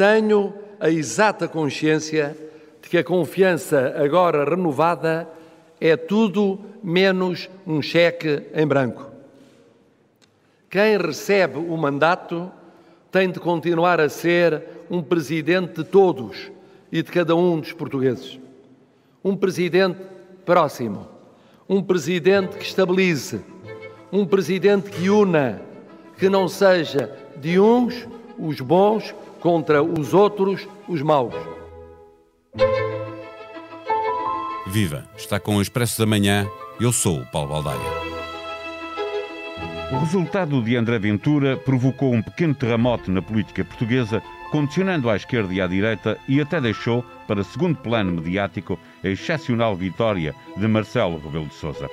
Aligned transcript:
Tenho 0.00 0.54
a 0.80 0.88
exata 0.88 1.46
consciência 1.46 2.34
de 2.80 2.88
que 2.88 2.96
a 2.96 3.04
confiança 3.04 3.94
agora 4.02 4.48
renovada 4.48 5.28
é 5.78 5.94
tudo 5.94 6.58
menos 6.82 7.50
um 7.66 7.82
cheque 7.82 8.44
em 8.54 8.66
branco. 8.66 9.10
Quem 10.70 10.96
recebe 10.96 11.58
o 11.58 11.76
mandato 11.76 12.50
tem 13.12 13.30
de 13.30 13.38
continuar 13.38 14.00
a 14.00 14.08
ser 14.08 14.62
um 14.90 15.02
presidente 15.02 15.82
de 15.82 15.84
todos 15.84 16.50
e 16.90 17.02
de 17.02 17.12
cada 17.12 17.36
um 17.36 17.60
dos 17.60 17.74
portugueses. 17.74 18.40
Um 19.22 19.36
presidente 19.36 20.00
próximo, 20.46 21.08
um 21.68 21.82
presidente 21.82 22.56
que 22.56 22.64
estabilize, 22.64 23.42
um 24.10 24.24
presidente 24.24 24.88
que 24.88 25.10
una, 25.10 25.60
que 26.16 26.30
não 26.30 26.48
seja 26.48 27.14
de 27.36 27.60
uns 27.60 28.08
os 28.38 28.58
bons 28.62 29.14
contra 29.40 29.82
os 29.82 30.14
outros 30.14 30.68
os 30.86 31.02
maus. 31.02 31.34
Viva! 34.66 35.08
Está 35.16 35.40
com 35.40 35.56
o 35.56 35.62
Expresso 35.62 35.98
da 35.98 36.06
Manhã. 36.06 36.46
Eu 36.80 36.92
sou 36.92 37.20
o 37.20 37.26
Paulo 37.26 37.48
Baldaia. 37.48 38.00
O 39.92 39.98
resultado 39.98 40.62
de 40.62 40.76
André 40.76 41.00
Ventura 41.00 41.56
provocou 41.56 42.14
um 42.14 42.22
pequeno 42.22 42.54
terremoto 42.54 43.10
na 43.10 43.20
política 43.20 43.64
portuguesa, 43.64 44.22
condicionando 44.52 45.10
à 45.10 45.16
esquerda 45.16 45.52
e 45.52 45.60
à 45.60 45.66
direita 45.66 46.16
e 46.28 46.40
até 46.40 46.60
deixou 46.60 47.04
para 47.26 47.42
segundo 47.42 47.76
plano 47.76 48.12
mediático 48.12 48.78
a 49.02 49.08
excepcional 49.08 49.74
vitória 49.74 50.32
de 50.56 50.68
Marcelo 50.68 51.18
Rebelo 51.18 51.46
de 51.46 51.54
Sousa. 51.54 51.88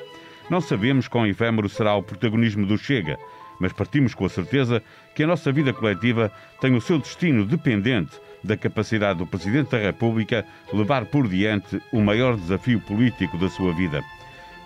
Não 0.48 0.62
sabemos 0.62 1.08
quão 1.08 1.26
efêmero 1.26 1.68
será 1.68 1.96
o 1.96 2.04
protagonismo 2.04 2.66
do 2.68 2.78
Chega, 2.78 3.18
mas 3.60 3.74
partimos 3.74 4.14
com 4.14 4.26
a 4.26 4.30
certeza 4.30 4.82
que 5.16 5.24
a 5.24 5.28
nossa 5.28 5.52
vida 5.52 5.74
coletiva 5.74 6.32
tem 6.62 6.76
o 6.76 6.82
seu 6.82 6.98
destino 6.98 7.46
dependente 7.46 8.20
da 8.44 8.56
capacidade 8.56 9.20
do 9.20 9.28
Presidente 9.28 9.72
da 9.72 9.78
República 9.78 10.46
levar 10.74 11.06
por 11.06 11.28
diante 11.28 11.82
o 11.92 12.00
maior 12.00 12.36
desafio 12.36 12.80
político 12.82 13.38
da 13.38 13.50
sua 13.50 13.74
vida. 13.74 14.04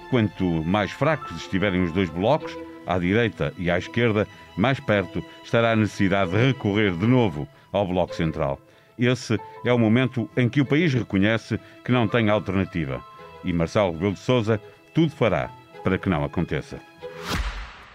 Quanto 0.09 0.45
mais 0.63 0.91
fracos 0.91 1.37
estiverem 1.37 1.83
os 1.83 1.91
dois 1.91 2.09
blocos, 2.09 2.55
à 2.85 2.97
direita 2.97 3.53
e 3.57 3.71
à 3.71 3.77
esquerda, 3.77 4.27
mais 4.57 4.79
perto 4.79 5.23
estará 5.43 5.71
a 5.71 5.75
necessidade 5.75 6.31
de 6.31 6.47
recorrer 6.47 6.91
de 6.91 7.07
novo 7.07 7.47
ao 7.71 7.87
Bloco 7.87 8.13
Central. 8.13 8.59
Esse 8.99 9.39
é 9.65 9.71
o 9.71 9.79
momento 9.79 10.29
em 10.35 10.49
que 10.49 10.61
o 10.61 10.65
país 10.65 10.93
reconhece 10.93 11.59
que 11.83 11.91
não 11.91 12.07
tem 12.07 12.29
alternativa. 12.29 13.03
E 13.43 13.53
Marcelo 13.53 13.93
Rebelo 13.93 14.13
de 14.13 14.19
Sousa 14.19 14.61
tudo 14.93 15.11
fará 15.11 15.49
para 15.83 15.97
que 15.97 16.09
não 16.09 16.23
aconteça. 16.23 16.90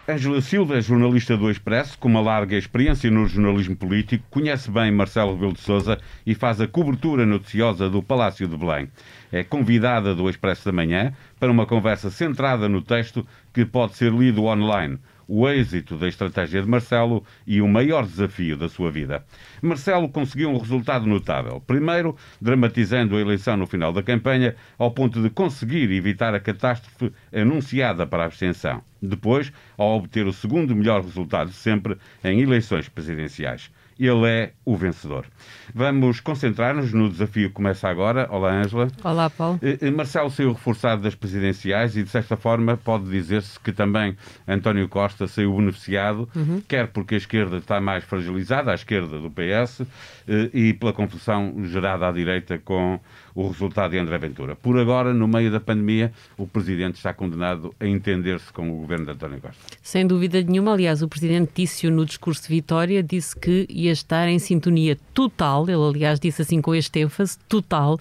Ângela 0.09 0.41
Silva 0.41 0.79
é 0.79 0.81
jornalista 0.81 1.37
do 1.37 1.51
Expresso, 1.51 1.99
com 1.99 2.07
uma 2.07 2.21
larga 2.21 2.57
experiência 2.57 3.11
no 3.11 3.27
jornalismo 3.27 3.75
político, 3.75 4.25
conhece 4.31 4.71
bem 4.71 4.93
Marcelo 4.93 5.33
Rebelo 5.33 5.55
de 5.55 5.61
Sousa 5.61 5.99
e 6.25 6.33
faz 6.33 6.61
a 6.61 6.69
cobertura 6.69 7.27
noticiosa 7.27 7.91
do 7.91 8.01
Palácio 8.01 8.47
de 8.47 8.57
Belém. 8.57 8.89
É 9.33 9.43
convidada 9.43 10.15
do 10.15 10.31
Expresso 10.31 10.65
da 10.65 10.71
Manhã 10.71 11.13
para 11.41 11.51
uma 11.51 11.67
conversa 11.67 12.09
centrada 12.09 12.69
no 12.69 12.81
texto 12.81 13.27
que 13.53 13.65
pode 13.65 13.97
ser 13.97 14.13
lido 14.13 14.45
online 14.45 14.97
o 15.29 15.49
êxito 15.49 15.97
da 15.97 16.09
estratégia 16.09 16.63
de 16.63 16.69
Marcelo 16.69 17.25
e 17.47 17.61
o 17.61 17.69
maior 17.69 18.05
desafio 18.05 18.57
da 18.57 18.69
sua 18.69 18.91
vida. 18.91 19.25
Marcelo 19.61 20.09
conseguiu 20.09 20.51
um 20.51 20.59
resultado 20.59 21.07
notável. 21.07 21.61
Primeiro, 21.67 22.17
dramatizando 22.41 23.17
a 23.17 23.21
eleição 23.21 23.57
no 23.57 23.67
final 23.67 23.93
da 23.93 24.03
campanha, 24.03 24.55
ao 24.79 24.91
ponto 24.91 25.23
de 25.23 25.31
conseguir 25.31 25.91
evitar 25.91 26.35
a 26.35 26.41
catástrofe 26.41 27.13
anunciada 27.33 28.07
para 28.07 28.23
a 28.23 28.27
abstenção. 28.27 28.83
Depois, 29.03 29.53
ao 29.77 29.97
obter 29.97 30.27
o 30.27 30.33
segundo 30.33 30.75
melhor 30.75 31.03
resultado 31.03 31.53
sempre 31.53 31.97
em 32.25 32.41
eleições 32.41 32.89
presidenciais 32.89 33.71
ele 33.99 34.27
é 34.27 34.53
o 34.65 34.77
vencedor. 34.77 35.27
Vamos 35.75 36.21
concentrar-nos 36.21 36.93
no 36.93 37.09
desafio 37.09 37.49
que 37.49 37.55
começa 37.55 37.89
agora. 37.89 38.29
Olá, 38.31 38.53
Ângela. 38.53 38.89
Olá, 39.03 39.29
Paulo. 39.31 39.59
Eh, 39.63 39.79
eh, 39.81 39.91
Marcelo 39.91 40.31
saiu 40.31 40.53
reforçado 40.53 41.03
das 41.03 41.15
presidenciais 41.15 41.97
e, 41.97 42.03
de 42.03 42.11
certa 42.11 42.37
forma, 42.37 42.77
pode 42.77 43.11
dizer-se 43.11 43.59
que 43.61 43.73
também 43.73 44.17
António 44.47 44.89
Costa 44.89 45.27
saiu 45.27 45.55
beneficiado, 45.57 46.29
uhum. 46.35 46.63
quer 46.67 46.89
porque 46.89 47.15
a 47.15 47.19
esquerda 47.19 47.59
está 47.59 47.81
mais 47.81 48.05
fragilizada, 48.05 48.71
a 48.71 48.75
esquerda 48.75 49.19
do 49.19 49.31
PS, 49.31 49.83
eh, 50.29 50.51
e 50.53 50.73
pela 50.73 50.93
confusão 50.93 51.55
gerada 51.65 52.09
à 52.09 52.13
direita 52.13 52.59
com 52.59 53.01
o 53.35 53.49
resultado 53.49 53.91
de 53.91 53.99
André 53.99 54.17
Ventura. 54.17 54.57
Por 54.57 54.79
agora, 54.79 55.13
no 55.13 55.29
meio 55.29 55.51
da 55.51 55.61
pandemia, 55.61 56.11
o 56.39 56.47
Presidente 56.47 56.97
está 56.97 57.13
condenado 57.13 57.75
a 57.79 57.87
entender-se 57.87 58.51
com 58.51 58.71
o 58.71 58.81
governo 58.81 59.05
de 59.05 59.13
António 59.13 59.41
Costa. 59.41 59.61
Sem 59.83 60.07
dúvida 60.07 60.41
nenhuma. 60.43 60.73
Aliás, 60.73 61.03
o 61.03 61.09
Presidente 61.09 61.53
disse 61.55 61.89
no 61.91 62.07
discurso 62.07 62.43
de 62.43 62.49
vitória, 62.49 63.03
disse 63.03 63.39
que 63.39 63.67
ia 63.87 63.93
estar 63.93 64.29
em 64.29 64.39
sintonia 64.39 64.99
total, 65.15 65.65
ele 65.69 65.83
aliás 65.83 66.21
disse 66.21 66.43
assim 66.43 66.61
com 66.61 66.75
este 66.75 67.01
ênfase, 67.01 67.39
total, 67.49 67.99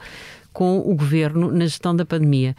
com 0.51 0.79
o 0.79 0.95
Governo 0.95 1.51
na 1.51 1.65
gestão 1.65 1.95
da 1.95 2.05
pandemia. 2.05 2.55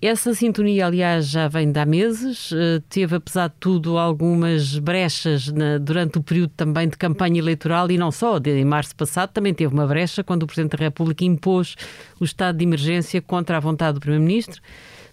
Essa 0.00 0.32
sintonia, 0.32 0.86
aliás, 0.86 1.26
já 1.28 1.48
vem 1.48 1.72
de 1.72 1.80
há 1.80 1.84
meses. 1.84 2.52
Uh, 2.52 2.80
teve, 2.88 3.16
apesar 3.16 3.48
de 3.48 3.54
tudo, 3.58 3.98
algumas 3.98 4.78
brechas 4.78 5.48
na, 5.48 5.76
durante 5.76 6.18
o 6.18 6.22
período 6.22 6.52
também 6.56 6.88
de 6.88 6.96
campanha 6.96 7.38
eleitoral 7.38 7.90
e 7.90 7.98
não 7.98 8.12
só. 8.12 8.38
Em 8.38 8.64
março 8.64 8.94
passado 8.94 9.30
também 9.30 9.52
teve 9.52 9.74
uma 9.74 9.88
brecha 9.88 10.22
quando 10.22 10.44
o 10.44 10.46
Presidente 10.46 10.76
da 10.76 10.84
República 10.84 11.24
impôs 11.24 11.74
o 12.20 12.24
estado 12.24 12.58
de 12.58 12.64
emergência 12.64 13.20
contra 13.20 13.56
a 13.56 13.60
vontade 13.60 13.94
do 13.94 14.00
Primeiro-Ministro. 14.00 14.62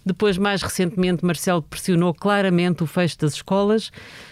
Depois, 0.06 0.38
mais 0.38 0.62
recentemente, 0.62 1.24
Marcelo 1.24 1.60
pressionou 1.60 2.14
claramente 2.14 2.80
o 2.84 2.86
fecho 2.86 3.18
das 3.18 3.34
escolas. 3.34 3.90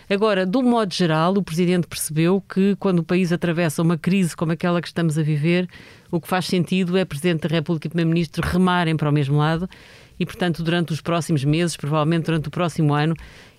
Agora, 0.09 0.49
um 0.55 0.63
modo 0.63 0.95
geral, 0.95 1.35
o 1.35 1.43
Presidente 1.43 1.89
percebeu 1.89 2.41
que 2.41 2.77
quando 2.77 3.01
o 3.01 3.03
país 3.03 3.33
atravessa 3.33 3.83
uma 3.83 3.99
crise 3.99 4.37
como 4.37 4.53
aquela 4.53 4.81
que 4.81 4.87
estamos 4.87 5.19
a 5.19 5.23
viver, 5.25 5.69
o 6.13 6.21
que 6.21 6.29
faz 6.29 6.47
sentido 6.47 6.97
é 6.97 7.05
Presidente 7.05 7.49
da 7.49 7.57
República 7.57 7.89
e 7.89 7.91
Primeiro-Ministro 7.91 8.47
remarem 8.47 8.97
para 8.97 9.11
o 9.11 9.13
mesmo 9.13 9.37
lado 9.37 9.69
e, 10.17 10.25
portanto, 10.25 10.63
durante 10.63 10.93
os 10.93 11.01
próximos 11.01 11.43
meses, 11.43 11.77
provavelmente 11.77 12.27
durante 12.27 12.47
o 12.47 12.53
próximo 12.53 12.95
ano, 12.95 13.17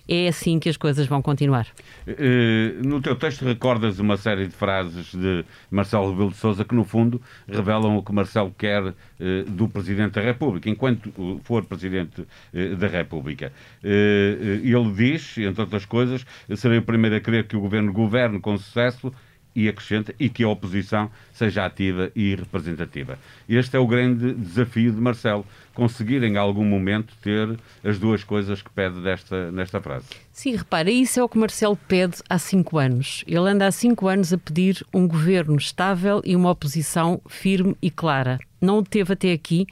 é 0.08 0.28
assim 0.28 0.58
que 0.58 0.68
as 0.68 0.76
coisas 0.76 1.06
vão 1.06 1.20
continuar. 1.20 1.66
Eh, 2.06 2.74
no 2.84 3.00
teu 3.00 3.16
texto 3.16 3.44
recordas 3.44 3.98
uma 3.98 4.16
série 4.16 4.46
de 4.46 4.54
frases 4.54 5.12
de 5.12 5.44
Marcelo 5.70 6.10
Rebelo 6.10 6.30
de 6.30 6.36
Sousa 6.36 6.64
que, 6.64 6.74
no 6.74 6.84
fundo, 6.84 7.20
revelam 7.48 7.96
o 7.96 8.02
que 8.02 8.12
Marcelo 8.12 8.54
quer 8.56 8.94
eh, 9.20 9.44
do 9.48 9.68
Presidente 9.68 10.12
da 10.12 10.20
República, 10.20 10.68
enquanto 10.70 11.40
for 11.42 11.64
Presidente 11.64 12.26
eh, 12.54 12.74
da 12.74 12.86
República. 12.86 13.52
Ele 13.82 14.92
diz, 14.92 15.38
entre 15.38 15.62
outras 15.62 15.84
coisas, 15.84 16.24
serei 16.56 16.78
o 16.78 16.82
primeiro 16.82 17.16
a 17.16 17.20
querer 17.20 17.46
que 17.46 17.56
o 17.56 17.60
Governo 17.60 17.92
governe 17.92 18.40
com 18.40 18.56
sucesso 18.56 19.12
e 19.56 19.68
acrescenta 19.68 20.14
e 20.20 20.28
que 20.28 20.44
a 20.44 20.48
oposição 20.48 21.10
seja 21.32 21.64
ativa 21.64 22.12
e 22.14 22.34
representativa. 22.34 23.18
Este 23.48 23.76
é 23.76 23.80
o 23.80 23.86
grande 23.86 24.34
desafio 24.34 24.92
de 24.92 25.00
Marcelo, 25.00 25.46
conseguir 25.72 26.22
em 26.22 26.36
algum 26.36 26.64
momento 26.64 27.14
ter 27.22 27.58
as 27.82 27.98
duas 27.98 28.22
coisas 28.22 28.60
que 28.60 28.70
pede 28.70 29.00
desta, 29.00 29.50
nesta 29.50 29.80
frase. 29.80 30.06
Sim, 30.30 30.56
repara, 30.56 30.90
isso 30.90 31.18
é 31.18 31.24
o 31.24 31.28
que 31.28 31.38
Marcelo 31.38 31.78
pede 31.88 32.16
há 32.28 32.38
cinco 32.38 32.76
anos. 32.76 33.24
Ele 33.26 33.48
anda 33.48 33.66
há 33.66 33.72
cinco 33.72 34.06
anos 34.06 34.32
a 34.32 34.38
pedir 34.38 34.84
um 34.92 35.08
governo 35.08 35.56
estável 35.56 36.20
e 36.24 36.36
uma 36.36 36.50
oposição 36.50 37.20
firme 37.26 37.74
e 37.80 37.90
clara. 37.90 38.38
Não 38.60 38.78
o 38.78 38.82
teve 38.82 39.14
até 39.14 39.32
aqui 39.32 39.66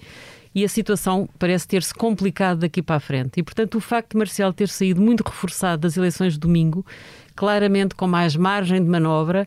e 0.55 0.65
a 0.65 0.69
situação 0.69 1.29
parece 1.39 1.67
ter-se 1.67 1.93
complicado 1.93 2.61
daqui 2.61 2.81
para 2.81 2.97
a 2.97 3.01
frente. 3.01 3.41
E, 3.41 3.43
portanto, 3.43 3.75
o 3.77 3.81
facto 3.81 4.13
de 4.13 4.19
Marcelo 4.19 4.53
ter 4.53 4.69
saído 4.69 5.01
muito 5.01 5.23
reforçado 5.23 5.83
das 5.83 5.97
eleições 5.97 6.35
de 6.35 6.39
domingo 6.39 6.85
claramente 7.35 7.95
com 7.95 8.07
mais 8.07 8.37
margem 8.37 8.83
de 8.83 8.89
manobra, 8.89 9.47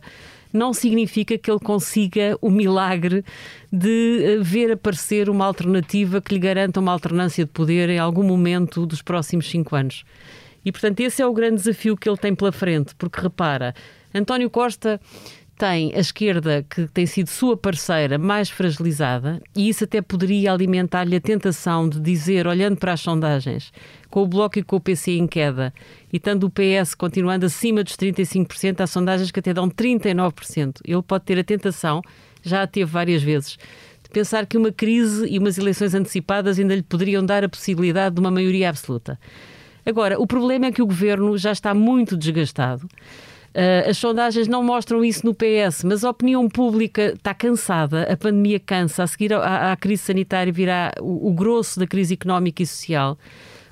não 0.51 0.73
significa 0.73 1.37
que 1.37 1.49
ele 1.49 1.59
consiga 1.59 2.37
o 2.41 2.49
milagre 2.49 3.23
de 3.71 4.23
eh, 4.23 4.37
ver 4.41 4.71
aparecer 4.71 5.29
uma 5.29 5.45
alternativa 5.45 6.21
que 6.21 6.33
lhe 6.33 6.39
garanta 6.39 6.79
uma 6.79 6.91
alternância 6.91 7.45
de 7.45 7.51
poder 7.51 7.89
em 7.89 7.99
algum 7.99 8.23
momento 8.23 8.85
dos 8.85 9.01
próximos 9.01 9.49
cinco 9.49 9.75
anos. 9.75 10.03
E, 10.65 10.71
portanto, 10.71 10.99
esse 10.99 11.21
é 11.21 11.25
o 11.25 11.33
grande 11.33 11.57
desafio 11.57 11.95
que 11.95 12.09
ele 12.09 12.17
tem 12.17 12.35
pela 12.35 12.51
frente, 12.51 12.93
porque 12.95 13.21
repara, 13.21 13.73
António 14.13 14.49
Costa 14.49 14.99
tem 15.57 15.91
a 15.95 15.99
esquerda, 15.99 16.63
que 16.69 16.87
tem 16.87 17.07
sido 17.07 17.29
sua 17.29 17.57
parceira, 17.57 18.17
mais 18.19 18.49
fragilizada, 18.49 19.41
e 19.55 19.67
isso 19.67 19.83
até 19.83 20.01
poderia 20.01 20.53
alimentar-lhe 20.53 21.15
a 21.15 21.21
tentação 21.21 21.89
de 21.89 21.99
dizer, 21.99 22.45
olhando 22.45 22.77
para 22.77 22.93
as 22.93 23.01
sondagens, 23.01 23.73
com 24.09 24.21
o 24.21 24.27
Bloco 24.27 24.59
e 24.59 24.63
com 24.63 24.75
o 24.75 24.79
PC 24.79 25.13
em 25.13 25.25
queda, 25.25 25.73
e 26.13 26.17
estando 26.17 26.43
o 26.43 26.51
PS 26.51 26.93
continuando 26.93 27.47
acima 27.47 27.83
dos 27.83 27.93
35%, 27.93 28.81
há 28.81 28.87
sondagens 28.87 29.31
que 29.31 29.39
até 29.39 29.51
dão 29.51 29.67
39%. 29.67 30.79
Ele 30.85 31.01
pode 31.01 31.25
ter 31.25 31.39
a 31.39 31.43
tentação, 31.43 32.03
já 32.43 32.61
a 32.61 32.67
teve 32.67 32.91
várias 32.91 33.23
vezes, 33.23 33.57
de 34.03 34.09
pensar 34.11 34.45
que 34.45 34.57
uma 34.57 34.71
crise 34.71 35.27
e 35.27 35.39
umas 35.39 35.57
eleições 35.57 35.95
antecipadas 35.95 36.59
ainda 36.59 36.75
lhe 36.75 36.83
poderiam 36.83 37.25
dar 37.25 37.43
a 37.43 37.49
possibilidade 37.49 38.13
de 38.13 38.21
uma 38.21 38.29
maioria 38.29 38.69
absoluta. 38.69 39.19
Agora, 39.83 40.19
o 40.19 40.27
problema 40.27 40.67
é 40.67 40.71
que 40.71 40.81
o 40.83 40.85
governo 40.85 41.35
já 41.35 41.51
está 41.51 41.73
muito 41.73 42.15
desgastado. 42.15 42.87
Uh, 43.57 43.89
as 43.89 43.97
sondagens 43.97 44.47
não 44.47 44.61
mostram 44.61 45.03
isso 45.03 45.25
no 45.25 45.33
PS, 45.33 45.83
mas 45.83 46.03
a 46.03 46.11
opinião 46.11 46.47
pública 46.47 47.13
está 47.15 47.33
cansada, 47.33 48.03
a 48.03 48.15
pandemia 48.15 48.59
cansa, 48.59 49.01
a 49.01 49.07
seguir 49.07 49.33
à, 49.33 49.71
à 49.71 49.75
crise 49.75 50.03
sanitária 50.03 50.53
virá 50.53 50.93
o, 51.01 51.29
o 51.29 51.33
grosso 51.33 51.79
da 51.79 51.87
crise 51.87 52.13
económica 52.13 52.61
e 52.61 52.67
social. 52.67 53.17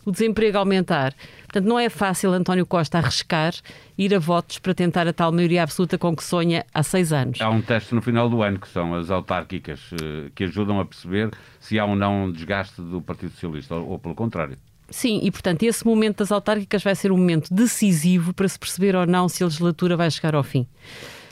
o 0.03 0.11
desemprego 0.11 0.57
aumentar. 0.57 1.13
Portanto, 1.43 1.65
não 1.67 1.77
é 1.77 1.87
fácil 1.87 2.31
António 2.31 2.65
Costa 2.65 2.97
arriscar 2.97 3.53
ir 3.95 4.13
a 4.15 4.19
votos 4.19 4.57
para 4.57 4.73
tentar 4.73 5.07
a 5.07 5.13
tal 5.13 5.31
maioria 5.31 5.61
absoluta 5.61 5.99
com 5.99 6.15
que 6.15 6.23
sonha 6.23 6.65
há 6.73 6.81
seis 6.81 7.13
anos. 7.13 7.39
Há 7.39 7.49
um 7.51 7.61
teste 7.61 7.93
no 7.93 8.01
final 8.01 8.27
do 8.27 8.41
ano, 8.41 8.59
que 8.59 8.67
são 8.67 8.95
as 8.95 9.11
autárquicas, 9.11 9.91
eh, 9.93 10.31
que 10.33 10.45
ajudam 10.45 10.79
a 10.79 10.85
perceber 10.85 11.29
se 11.59 11.77
há 11.77 11.85
ou 11.85 11.95
não 11.95 12.25
um 12.25 12.31
desgaste 12.31 12.81
do 12.81 13.01
Partido 13.01 13.31
Socialista, 13.33 13.75
ou, 13.75 13.89
ou 13.91 13.99
pelo 13.99 14.15
contrário. 14.15 14.57
Sim, 14.89 15.19
e 15.23 15.31
portanto 15.31 15.63
esse 15.63 15.85
momento 15.85 16.17
das 16.17 16.31
autárquicas 16.31 16.83
vai 16.83 16.95
ser 16.95 17.11
um 17.11 17.17
momento 17.17 17.53
decisivo 17.53 18.33
para 18.33 18.47
se 18.47 18.57
perceber 18.57 18.95
ou 18.95 19.05
não 19.05 19.27
se 19.27 19.43
a 19.43 19.47
legislatura 19.47 19.97
vai 19.97 20.09
chegar 20.11 20.35
ao 20.35 20.43
fim. 20.43 20.67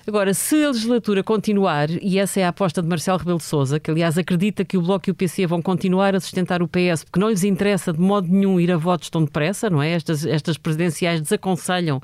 Agora, 0.06 0.34
se 0.34 0.62
a 0.62 0.68
legislatura 0.68 1.24
continuar, 1.24 1.90
e 1.90 2.20
essa 2.20 2.42
é 2.42 2.44
a 2.44 2.50
aposta 2.50 2.82
de 2.82 2.90
Marcelo 2.90 3.20
Rebelo 3.20 3.38
de 3.38 3.46
Sousa, 3.46 3.80
que 3.80 3.90
aliás 3.90 4.18
acredita 4.18 4.66
que 4.66 4.78
o 4.78 4.82
Bloco 4.82 5.10
e 5.10 5.12
o 5.12 5.16
PC 5.16 5.48
vão 5.48 5.62
continuar 5.62 6.14
a 6.14 6.20
sustentar 6.20 6.62
o 6.62 6.68
PS, 6.68 7.06
porque 7.06 7.20
não 7.22 7.30
lhes 7.30 7.46
interessa 7.46 7.94
de 7.94 8.02
modo 8.02 8.28
nenhum 8.28 8.60
ir 8.60 8.70
a 8.70 8.76
votos 8.76 9.10
tão 9.10 9.24
depressa, 9.24 9.70
não 9.70 9.82
é? 9.82 9.92
Estas, 9.92 10.26
estas 10.26 10.58
presidenciais 10.58 11.22
desaconselham 11.22 12.02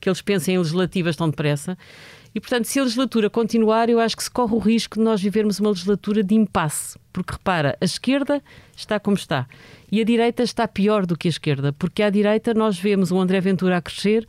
que 0.00 0.08
eles 0.08 0.22
pensem 0.22 0.54
em 0.54 0.58
legislativas 0.58 1.16
tão 1.16 1.28
depressa. 1.28 1.76
E, 2.34 2.40
portanto, 2.40 2.66
se 2.66 2.78
a 2.78 2.82
legislatura 2.82 3.28
continuar, 3.28 3.88
eu 3.88 3.98
acho 3.98 4.16
que 4.16 4.22
se 4.22 4.30
corre 4.30 4.54
o 4.54 4.58
risco 4.58 4.98
de 4.98 5.04
nós 5.04 5.20
vivermos 5.20 5.58
uma 5.58 5.70
legislatura 5.70 6.22
de 6.22 6.34
impasse. 6.34 6.98
Porque, 7.12 7.32
repara, 7.32 7.76
a 7.80 7.84
esquerda 7.84 8.40
está 8.76 9.00
como 9.00 9.16
está. 9.16 9.48
E 9.90 10.00
a 10.00 10.04
direita 10.04 10.44
está 10.44 10.68
pior 10.68 11.06
do 11.06 11.16
que 11.16 11.26
a 11.26 11.30
esquerda. 11.30 11.72
Porque 11.72 12.02
à 12.02 12.10
direita 12.10 12.54
nós 12.54 12.78
vemos 12.78 13.10
o 13.10 13.18
André 13.18 13.40
Ventura 13.40 13.78
a 13.78 13.82
crescer 13.82 14.26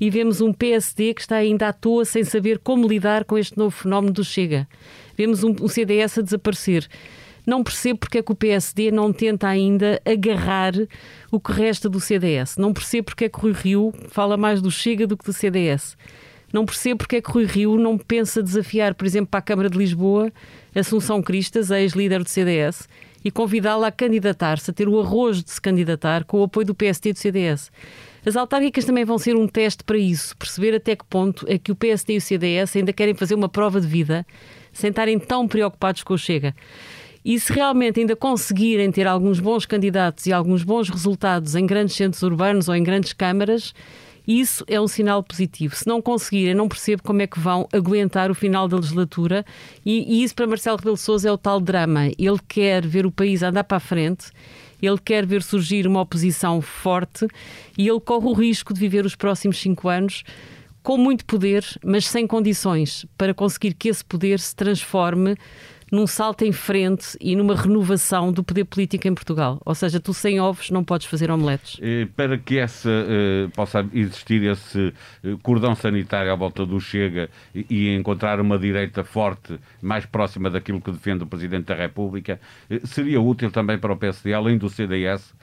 e 0.00 0.08
vemos 0.08 0.40
um 0.40 0.52
PSD 0.52 1.12
que 1.12 1.20
está 1.20 1.36
ainda 1.36 1.68
à 1.68 1.72
toa 1.72 2.06
sem 2.06 2.24
saber 2.24 2.58
como 2.58 2.88
lidar 2.88 3.24
com 3.24 3.36
este 3.36 3.58
novo 3.58 3.70
fenómeno 3.70 4.14
do 4.14 4.24
Chega. 4.24 4.66
Vemos 5.14 5.44
um, 5.44 5.54
um 5.60 5.68
CDS 5.68 6.18
a 6.18 6.22
desaparecer. 6.22 6.88
Não 7.46 7.62
percebo 7.62 7.98
porque 7.98 8.18
é 8.18 8.22
que 8.22 8.32
o 8.32 8.36
PSD 8.36 8.90
não 8.90 9.12
tenta 9.12 9.48
ainda 9.48 10.00
agarrar 10.06 10.72
o 11.30 11.38
que 11.38 11.52
resta 11.52 11.88
do 11.88 12.00
CDS. 12.00 12.56
Não 12.56 12.72
percebo 12.72 13.06
porque 13.06 13.26
é 13.26 13.28
que 13.28 13.38
Rui 13.38 13.52
Rio 13.52 13.92
fala 14.08 14.36
mais 14.36 14.62
do 14.62 14.70
Chega 14.70 15.06
do 15.06 15.16
que 15.16 15.24
do 15.24 15.32
CDS. 15.32 15.96
Não 16.52 16.66
percebo 16.66 16.98
porque 16.98 17.16
é 17.16 17.22
que 17.22 17.30
Rui 17.30 17.44
Rio 17.44 17.78
não 17.78 17.96
pensa 17.96 18.42
desafiar, 18.42 18.94
por 18.94 19.06
exemplo, 19.06 19.28
para 19.28 19.38
a 19.38 19.42
Câmara 19.42 19.70
de 19.70 19.78
Lisboa, 19.78 20.30
Assunção 20.74 21.22
Cristas, 21.22 21.70
ex-líder 21.70 22.22
do 22.22 22.28
CDS, 22.28 22.88
e 23.24 23.30
convidá-la 23.30 23.86
a 23.86 23.92
candidatar-se, 23.92 24.70
a 24.70 24.74
ter 24.74 24.88
o 24.88 25.00
arrojo 25.00 25.42
de 25.42 25.50
se 25.50 25.60
candidatar 25.60 26.24
com 26.24 26.40
o 26.40 26.42
apoio 26.42 26.66
do 26.66 26.74
PSD 26.74 27.10
e 27.10 27.12
do 27.12 27.18
CDS. 27.18 27.70
As 28.24 28.36
autárquicas 28.36 28.84
também 28.84 29.04
vão 29.04 29.18
ser 29.18 29.34
um 29.34 29.48
teste 29.48 29.82
para 29.82 29.98
isso, 29.98 30.36
perceber 30.36 30.74
até 30.74 30.94
que 30.94 31.04
ponto 31.04 31.44
é 31.48 31.58
que 31.58 31.72
o 31.72 31.76
PSD 31.76 32.14
e 32.14 32.16
o 32.18 32.20
CDS 32.20 32.76
ainda 32.76 32.92
querem 32.92 33.14
fazer 33.14 33.34
uma 33.34 33.48
prova 33.48 33.80
de 33.80 33.86
vida 33.86 34.26
sem 34.72 34.90
estarem 34.90 35.18
tão 35.18 35.48
preocupados 35.48 36.02
com 36.02 36.14
o 36.14 36.18
Chega. 36.18 36.54
E 37.24 37.38
se 37.38 37.52
realmente 37.52 38.00
ainda 38.00 38.16
conseguirem 38.16 38.90
ter 38.90 39.06
alguns 39.06 39.38
bons 39.38 39.64
candidatos 39.64 40.26
e 40.26 40.32
alguns 40.32 40.64
bons 40.64 40.88
resultados 40.88 41.54
em 41.54 41.64
grandes 41.64 41.94
centros 41.94 42.22
urbanos 42.22 42.68
ou 42.68 42.74
em 42.74 42.82
grandes 42.82 43.12
câmaras, 43.12 43.72
isso 44.26 44.64
é 44.68 44.80
um 44.80 44.88
sinal 44.88 45.22
positivo. 45.22 45.74
Se 45.74 45.86
não 45.86 46.00
conseguirem, 46.00 46.54
não 46.54 46.68
percebo 46.68 47.02
como 47.02 47.22
é 47.22 47.26
que 47.26 47.38
vão 47.38 47.68
aguentar 47.72 48.30
o 48.30 48.34
final 48.34 48.68
da 48.68 48.76
legislatura. 48.76 49.44
E, 49.84 50.18
e 50.20 50.22
isso 50.22 50.34
para 50.34 50.46
Marcelo 50.46 50.76
Rebelo 50.76 50.96
Sousa 50.96 51.28
é 51.28 51.32
o 51.32 51.38
tal 51.38 51.60
drama. 51.60 52.06
Ele 52.18 52.38
quer 52.46 52.86
ver 52.86 53.06
o 53.06 53.10
país 53.10 53.42
andar 53.42 53.64
para 53.64 53.78
a 53.78 53.80
frente 53.80 54.30
ele 54.82 54.98
quer 54.98 55.24
ver 55.24 55.44
surgir 55.44 55.86
uma 55.86 56.00
oposição 56.00 56.60
forte 56.60 57.28
e 57.78 57.88
ele 57.88 58.00
corre 58.00 58.26
o 58.26 58.32
risco 58.32 58.74
de 58.74 58.80
viver 58.80 59.06
os 59.06 59.14
próximos 59.14 59.58
cinco 59.58 59.88
anos 59.88 60.24
com 60.82 60.98
muito 60.98 61.24
poder, 61.24 61.64
mas 61.84 62.08
sem 62.08 62.26
condições 62.26 63.06
para 63.16 63.32
conseguir 63.32 63.74
que 63.74 63.88
esse 63.88 64.04
poder 64.04 64.40
se 64.40 64.54
transforme 64.56 65.36
num 65.92 66.06
salto 66.06 66.42
em 66.42 66.52
frente 66.52 67.18
e 67.20 67.36
numa 67.36 67.54
renovação 67.54 68.32
do 68.32 68.42
poder 68.42 68.64
político 68.64 69.06
em 69.06 69.14
Portugal. 69.14 69.60
Ou 69.62 69.74
seja, 69.74 70.00
tu 70.00 70.14
sem 70.14 70.40
ovos 70.40 70.70
não 70.70 70.82
podes 70.82 71.06
fazer 71.06 71.30
omeletes. 71.30 71.78
Para 72.16 72.38
que 72.38 72.58
essa, 72.58 72.88
uh, 72.88 73.50
possa 73.50 73.86
existir 73.92 74.42
esse 74.42 74.94
uh, 75.22 75.36
cordão 75.42 75.74
sanitário 75.74 76.32
à 76.32 76.34
volta 76.34 76.64
do 76.64 76.80
Chega 76.80 77.28
e, 77.54 77.94
encontrar 77.94 78.40
uma 78.40 78.58
direita 78.58 79.04
forte, 79.04 79.60
mais 79.82 80.06
próxima 80.06 80.48
daquilo 80.48 80.80
que 80.80 80.90
defende 80.90 81.24
o 81.24 81.26
Presidente 81.26 81.66
da 81.66 81.74
República, 81.74 82.40
seria 82.84 83.20
útil 83.20 83.50
também 83.50 83.76
para 83.76 83.92
o 83.92 83.96
PSD, 83.96 84.32
além 84.32 84.56
do 84.56 84.70
CDS, 84.70 85.34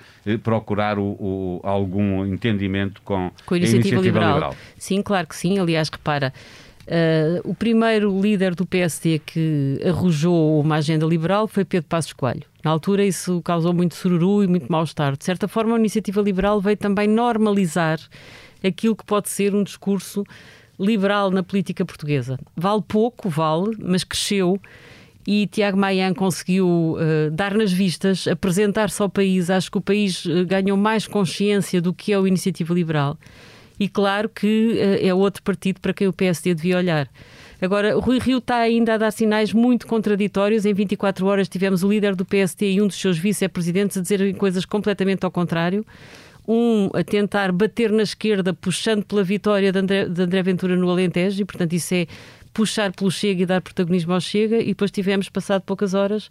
procurar 0.41 0.97
o, 0.97 1.03
o, 1.03 1.61
algum 1.63 2.25
entendimento 2.25 3.03
com, 3.03 3.31
com 3.45 3.53
a 3.53 3.57
iniciativa, 3.57 3.97
a 3.97 3.99
iniciativa 3.99 4.01
liberal. 4.01 4.33
liberal. 4.33 4.55
Sim, 4.79 5.03
claro 5.03 5.27
que 5.27 5.35
sim. 5.35 5.59
Aliás, 5.59 5.89
repara, 5.89 6.33
Uh, 6.89 7.47
o 7.47 7.53
primeiro 7.53 8.19
líder 8.19 8.55
do 8.55 8.65
PSD 8.65 9.19
que 9.19 9.79
arrojou 9.87 10.59
uma 10.59 10.77
agenda 10.77 11.05
liberal 11.05 11.47
foi 11.47 11.63
Pedro 11.63 11.87
Passos 11.87 12.13
Coelho. 12.13 12.41
Na 12.63 12.71
altura 12.71 13.05
isso 13.05 13.39
causou 13.43 13.71
muito 13.71 13.93
sururu 13.93 14.43
e 14.43 14.47
muito 14.47 14.71
mal-estar. 14.71 15.15
De 15.15 15.23
certa 15.23 15.47
forma, 15.47 15.75
a 15.75 15.79
iniciativa 15.79 16.19
liberal 16.19 16.59
veio 16.59 16.77
também 16.77 17.07
normalizar 17.07 17.99
aquilo 18.63 18.95
que 18.95 19.05
pode 19.05 19.29
ser 19.29 19.53
um 19.53 19.63
discurso 19.63 20.23
liberal 20.79 21.29
na 21.29 21.43
política 21.43 21.85
portuguesa. 21.85 22.39
Vale 22.57 22.81
pouco, 22.81 23.29
vale, 23.29 23.77
mas 23.79 24.03
cresceu 24.03 24.59
e 25.27 25.45
Tiago 25.45 25.77
Maia 25.77 26.11
conseguiu 26.15 26.97
uh, 26.97 27.29
dar 27.29 27.53
nas 27.53 27.71
vistas, 27.71 28.27
apresentar-se 28.27 28.99
ao 28.99 29.09
país. 29.09 29.51
Acho 29.51 29.69
que 29.69 29.77
o 29.77 29.81
país 29.81 30.25
uh, 30.25 30.43
ganhou 30.43 30.75
mais 30.75 31.05
consciência 31.05 31.79
do 31.79 31.93
que 31.93 32.11
é 32.11 32.17
o 32.17 32.25
Iniciativa 32.25 32.73
Liberal 32.73 33.15
e 33.79 33.87
claro 33.87 34.27
que 34.27 34.73
uh, 34.73 35.07
é 35.07 35.13
outro 35.13 35.41
partido 35.41 35.79
para 35.79 35.93
quem 35.93 36.07
o 36.07 36.13
PSD 36.13 36.53
devia 36.53 36.77
olhar. 36.77 37.09
Agora, 37.61 37.97
Rui 37.97 38.19
Rio 38.19 38.37
está 38.37 38.57
ainda 38.57 38.93
a 38.93 38.97
dar 38.97 39.11
sinais 39.11 39.53
muito 39.53 39.85
contraditórios. 39.85 40.65
Em 40.65 40.73
24 40.73 41.25
horas 41.25 41.49
tivemos 41.49 41.83
o 41.83 41.89
líder 41.89 42.15
do 42.15 42.23
PSD 42.23 42.73
e 42.73 42.81
um 42.81 42.87
dos 42.87 42.99
seus 42.99 43.17
vice-presidentes 43.17 43.97
a 43.97 44.01
dizerem 44.01 44.33
coisas 44.33 44.63
completamente 44.63 45.25
ao 45.25 45.31
contrário. 45.31 45.85
Um 46.47 46.89
a 46.93 47.03
tentar 47.03 47.51
bater 47.51 47.91
na 47.91 48.03
esquerda, 48.03 48.53
puxando 48.53 49.03
pela 49.03 49.23
vitória 49.23 49.71
de 49.71 49.79
André, 49.79 50.05
de 50.05 50.21
André 50.21 50.41
Ventura 50.41 50.75
no 50.75 50.89
Alentejo, 50.89 51.41
e 51.41 51.45
portanto 51.45 51.73
isso 51.73 51.93
é 51.93 52.07
puxar 52.53 52.91
pelo 52.93 53.11
Chega 53.11 53.43
e 53.43 53.45
dar 53.45 53.61
protagonismo 53.61 54.13
ao 54.13 54.21
Chega. 54.21 54.57
E 54.57 54.67
depois 54.67 54.89
tivemos, 54.89 55.27
passado 55.27 55.61
poucas 55.63 55.93
horas, 55.93 56.29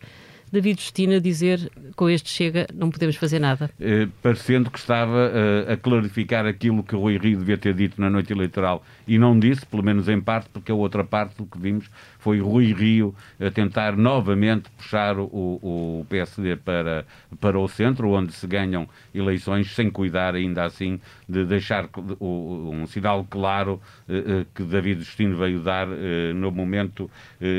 David 0.52 0.80
Justina 0.80 1.20
dizer 1.20 1.70
com 1.96 2.08
este 2.08 2.30
chega 2.30 2.66
não 2.74 2.90
podemos 2.90 3.16
fazer 3.16 3.38
nada. 3.38 3.70
Eh, 3.80 4.08
parecendo 4.22 4.70
que 4.70 4.78
estava 4.78 5.32
eh, 5.32 5.72
a 5.72 5.76
clarificar 5.76 6.46
aquilo 6.46 6.82
que 6.82 6.94
o 6.94 7.00
Rui 7.00 7.18
Rio 7.18 7.38
devia 7.38 7.58
ter 7.58 7.74
dito 7.74 8.00
na 8.00 8.08
noite 8.08 8.32
eleitoral 8.32 8.82
e 9.06 9.18
não 9.18 9.38
disse, 9.38 9.64
pelo 9.66 9.82
menos 9.82 10.08
em 10.08 10.20
parte, 10.20 10.48
porque 10.52 10.72
a 10.72 10.74
outra 10.74 11.04
parte 11.04 11.36
do 11.36 11.46
que 11.46 11.58
vimos 11.58 11.90
foi 12.18 12.40
Rui 12.40 12.72
Rio 12.72 13.14
a 13.40 13.50
tentar 13.50 13.96
novamente 13.96 14.68
puxar 14.76 15.18
o, 15.18 15.26
o 15.26 16.06
PSD 16.08 16.56
para, 16.56 17.04
para 17.40 17.58
o 17.58 17.68
centro, 17.68 18.10
onde 18.10 18.32
se 18.32 18.46
ganham 18.46 18.88
eleições 19.14 19.74
sem 19.74 19.90
cuidar 19.90 20.34
ainda 20.34 20.64
assim 20.64 21.00
de 21.28 21.44
deixar 21.44 21.88
um 22.20 22.86
sinal 22.86 23.26
claro 23.28 23.80
eh, 24.08 24.14
eh, 24.26 24.46
que 24.54 24.62
David 24.62 25.02
Justino 25.02 25.36
veio 25.36 25.60
dar 25.60 25.88
eh, 25.88 26.32
no 26.34 26.50
momento 26.50 27.10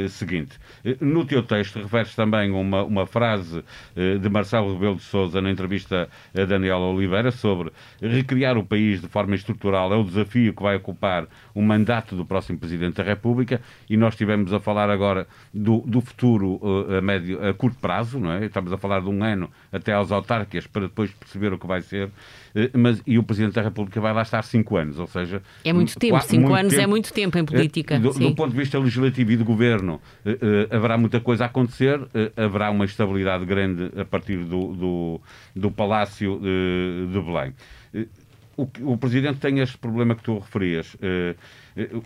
seguinte. 0.09 0.57
No 0.99 1.25
teu 1.25 1.43
texto 1.43 1.79
referes 1.79 2.15
também 2.15 2.51
uma, 2.51 2.78
uma 2.83 3.05
frase 3.05 3.63
de 3.95 4.29
Marcelo 4.29 4.73
Rebelo 4.73 4.95
de 4.95 5.03
Sousa 5.03 5.41
na 5.41 5.49
entrevista 5.51 6.09
a 6.35 6.45
Daniela 6.45 6.85
Oliveira 6.85 7.31
sobre 7.31 7.71
recriar 8.01 8.57
o 8.57 8.63
país 8.63 9.01
de 9.01 9.07
forma 9.07 9.35
estrutural 9.35 9.93
é 9.93 9.97
o 9.97 10.03
desafio 10.03 10.53
que 10.53 10.61
vai 10.61 10.75
ocupar 10.75 11.27
o 11.53 11.61
mandato 11.61 12.15
do 12.15 12.25
próximo 12.25 12.59
Presidente 12.59 12.95
da 12.95 13.03
República 13.03 13.61
e 13.89 13.97
nós 13.97 14.15
tivemos 14.15 14.53
a 14.53 14.59
falar 14.59 14.89
agora 14.89 15.27
do, 15.53 15.79
do 15.85 16.01
futuro 16.01 16.59
a, 16.97 17.01
médio, 17.01 17.45
a 17.45 17.53
curto 17.53 17.77
prazo, 17.79 18.19
não 18.19 18.31
é? 18.31 18.45
Estamos 18.45 18.71
a 18.71 18.77
falar 18.77 19.01
de 19.01 19.09
um 19.09 19.23
ano 19.23 19.49
até 19.71 19.93
às 19.93 20.11
autárquicas 20.11 20.67
para 20.67 20.83
depois 20.83 21.11
perceber 21.11 21.53
o 21.53 21.57
que 21.57 21.67
vai 21.67 21.81
ser 21.81 22.09
eh, 22.55 22.69
mas, 22.73 23.01
e 23.05 23.17
o 23.17 23.23
Presidente 23.23 23.53
da 23.53 23.61
República 23.61 23.99
vai 23.99 24.13
lá 24.13 24.21
estar 24.21 24.43
cinco 24.43 24.77
anos, 24.77 24.99
ou 24.99 25.07
seja... 25.07 25.41
É 25.63 25.73
muito 25.73 25.97
tempo, 25.97 26.19
cinco 26.21 26.41
muito 26.43 26.55
anos 26.55 26.73
é 26.73 26.77
tempo. 26.77 26.83
é 26.83 26.87
muito 26.87 27.13
tempo 27.13 27.37
em 27.37 27.45
política. 27.45 27.95
Eh, 27.95 27.99
do, 27.99 28.11
do, 28.11 28.35
ponto 28.35 28.51
de 28.51 28.57
vista 28.57 28.77
legislativo 28.79 29.31
e 29.31 29.37
de 29.37 29.43
governo, 29.43 30.01
haverá 30.71 30.97
muita 30.97 31.19
coisa 31.19 31.45
a 31.45 31.47
acontecer, 31.47 31.99
uh, 31.99 32.09
uma 32.69 32.85
estabilidade 32.85 33.45
grande 33.45 33.91
a 33.99 34.05
partir 34.05 34.37
do, 34.37 34.73
do, 34.73 35.21
do 35.55 35.71
Palácio 35.71 36.39
de, 36.39 37.07
de 37.11 37.21
Belém. 37.21 37.53
O, 38.57 38.67
o, 38.91 38.97
Presidente 38.97 39.39
tem 39.39 39.59
este 39.59 39.77
problema 39.77 40.15
que 40.15 40.23
tu 40.23 40.37
referias. 40.37 40.97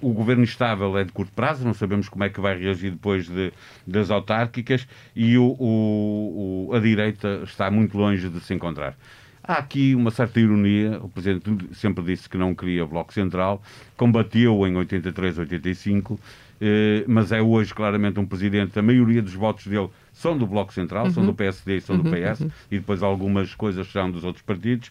o 0.02 0.14
governo 0.14 0.44
estável 0.44 0.96
é 0.98 1.04
de 1.04 1.12
curto 1.12 1.34
prazo, 1.34 1.66
não 1.66 1.74
sabemos 1.74 2.08
como 2.08 2.24
é 2.24 2.30
que 2.30 2.40
vai 2.40 2.56
reagir 2.56 2.92
depois 2.92 3.28
de, 3.28 3.52
das 3.88 4.12
autárquicas 4.12 4.88
e 5.16 5.36
o, 5.36 5.56
o, 5.60 6.72
a 6.74 6.80
direita 6.80 7.42
está 7.44 7.72
muito 7.72 7.98
longe 7.98 8.30
de 8.30 8.40
se 8.40 8.54
encontrar. 8.54 8.96
Há 9.46 9.56
aqui 9.56 9.94
uma 9.94 10.10
certa 10.10 10.40
ironia. 10.40 11.00
O 11.02 11.10
Presidente 11.10 11.68
sempre 11.74 12.04
disse 12.04 12.30
que 12.30 12.38
não 12.38 12.56
queria 12.56 12.86
Bloco 12.86 13.14
Central, 13.14 13.62
combateu 13.98 14.66
em 14.66 14.76
83, 14.78 15.40
85, 15.40 16.18
eh, 16.62 17.04
mas 17.08 17.34
é 17.34 17.42
hoje 17.42 17.74
claramente 17.74 18.18
um 18.18 18.26
Presidente. 18.26 18.80
A 18.80 18.82
maioria 18.82 19.22
dos 19.22 19.34
votos 19.34 19.68
dele 19.68 19.90
são 20.14 20.38
do 20.38 20.48
Bloco 20.48 20.74
Central, 20.74 21.08
uhum. 21.08 21.12
são 21.12 21.26
do 21.26 21.34
PSD 21.34 21.78
e 21.78 21.82
são 21.82 21.98
uhum. 21.98 22.04
do 22.04 22.10
PS, 22.10 22.40
uhum. 22.40 22.52
e 22.72 22.80
depois 22.80 23.04
algumas 23.04 23.54
coisas 23.54 23.86
são 23.92 24.10
dos 24.10 24.24
outros 24.24 24.44
partidos. 24.46 24.90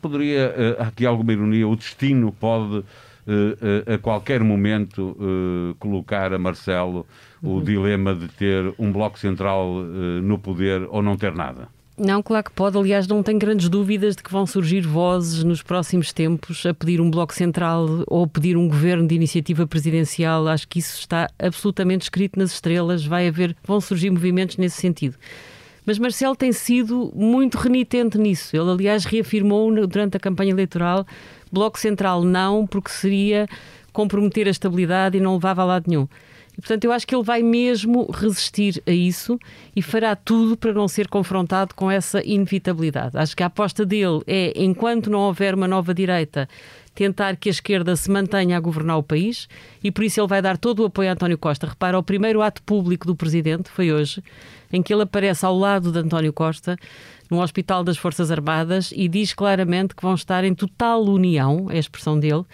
Poderia, 0.00 0.54
eh, 0.56 0.76
há 0.78 0.86
aqui 0.86 1.04
alguma 1.04 1.32
ironia, 1.32 1.68
o 1.68 1.76
destino 1.76 2.32
pode. 2.32 2.84
Uh, 3.28 3.90
uh, 3.90 3.92
a 3.92 3.98
qualquer 3.98 4.42
momento 4.42 5.14
uh, 5.20 5.74
colocar 5.78 6.32
a 6.32 6.38
Marcelo 6.38 7.06
uhum. 7.42 7.58
o 7.58 7.62
dilema 7.62 8.14
de 8.14 8.26
ter 8.28 8.72
um 8.78 8.90
bloco 8.90 9.18
central 9.18 9.82
no 10.22 10.38
poder 10.38 10.88
ou 10.88 11.02
não 11.02 11.14
ter 11.14 11.34
nada. 11.34 11.68
Não, 11.98 12.22
claro 12.22 12.44
que 12.44 12.52
pode. 12.52 12.78
Aliás, 12.78 13.08
não 13.08 13.24
tenho 13.24 13.40
grandes 13.40 13.68
dúvidas 13.68 14.14
de 14.14 14.22
que 14.22 14.30
vão 14.30 14.46
surgir 14.46 14.82
vozes 14.82 15.42
nos 15.42 15.62
próximos 15.62 16.12
tempos 16.12 16.64
a 16.64 16.72
pedir 16.72 17.00
um 17.00 17.10
bloco 17.10 17.34
central 17.34 18.04
ou 18.06 18.24
pedir 18.24 18.56
um 18.56 18.68
governo 18.68 19.08
de 19.08 19.16
iniciativa 19.16 19.66
presidencial. 19.66 20.46
Acho 20.46 20.68
que 20.68 20.78
isso 20.78 20.96
está 21.00 21.28
absolutamente 21.36 22.02
escrito 22.02 22.38
nas 22.38 22.52
estrelas. 22.52 23.04
Vai 23.04 23.26
haver, 23.26 23.56
vão 23.64 23.80
surgir 23.80 24.10
movimentos 24.10 24.56
nesse 24.58 24.80
sentido. 24.80 25.16
Mas 25.84 25.98
Marcelo 25.98 26.36
tem 26.36 26.52
sido 26.52 27.12
muito 27.16 27.58
renitente 27.58 28.16
nisso. 28.16 28.56
Ele, 28.56 28.70
aliás, 28.70 29.04
reafirmou 29.04 29.68
durante 29.88 30.16
a 30.16 30.20
campanha 30.20 30.52
eleitoral: 30.52 31.04
Bloco 31.50 31.80
Central 31.80 32.22
não, 32.22 32.64
porque 32.64 32.90
seria 32.90 33.48
comprometer 33.92 34.46
a 34.46 34.50
estabilidade 34.50 35.18
e 35.18 35.20
não 35.20 35.34
levava 35.34 35.62
a 35.62 35.64
lado 35.64 35.86
nenhum. 35.88 36.06
E, 36.58 36.60
portanto, 36.60 36.84
eu 36.84 36.90
acho 36.90 37.06
que 37.06 37.14
ele 37.14 37.22
vai 37.22 37.40
mesmo 37.40 38.10
resistir 38.10 38.82
a 38.84 38.90
isso 38.90 39.38
e 39.76 39.80
fará 39.80 40.16
tudo 40.16 40.56
para 40.56 40.72
não 40.72 40.88
ser 40.88 41.06
confrontado 41.06 41.72
com 41.72 41.88
essa 41.88 42.20
inevitabilidade. 42.24 43.16
Acho 43.16 43.36
que 43.36 43.44
a 43.44 43.46
aposta 43.46 43.86
dele 43.86 44.20
é, 44.26 44.52
enquanto 44.56 45.08
não 45.08 45.20
houver 45.20 45.54
uma 45.54 45.68
nova 45.68 45.94
direita, 45.94 46.48
tentar 46.96 47.36
que 47.36 47.48
a 47.48 47.52
esquerda 47.52 47.94
se 47.94 48.10
mantenha 48.10 48.56
a 48.56 48.60
governar 48.60 48.98
o 48.98 49.04
país 49.04 49.48
e 49.84 49.92
por 49.92 50.02
isso 50.02 50.20
ele 50.20 50.26
vai 50.26 50.42
dar 50.42 50.58
todo 50.58 50.80
o 50.80 50.86
apoio 50.86 51.08
a 51.08 51.12
António 51.12 51.38
Costa. 51.38 51.68
Repara, 51.68 51.96
o 51.96 52.02
primeiro 52.02 52.42
ato 52.42 52.60
público 52.64 53.06
do 53.06 53.14
presidente 53.14 53.70
foi 53.70 53.92
hoje, 53.92 54.20
em 54.72 54.82
que 54.82 54.92
ele 54.92 55.02
aparece 55.02 55.46
ao 55.46 55.56
lado 55.56 55.92
de 55.92 55.98
António 56.00 56.32
Costa 56.32 56.76
no 57.30 57.40
Hospital 57.40 57.84
das 57.84 57.96
Forças 57.96 58.32
Armadas 58.32 58.92
e 58.96 59.06
diz 59.06 59.32
claramente 59.32 59.94
que 59.94 60.02
vão 60.02 60.14
estar 60.14 60.42
em 60.42 60.54
total 60.54 61.04
união, 61.04 61.70
é 61.70 61.76
a 61.76 61.78
expressão 61.78 62.18
dele, 62.18 62.44